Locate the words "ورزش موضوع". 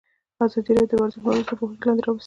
1.01-1.45